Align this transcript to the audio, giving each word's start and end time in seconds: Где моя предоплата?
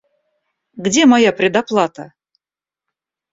Где 0.73 1.05
моя 1.05 1.31
предоплата? 1.31 2.13